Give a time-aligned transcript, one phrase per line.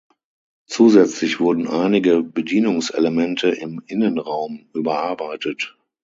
[0.65, 5.77] Zusätzlich wurden einige Bedienungselemente im Innenraum überarbeitet.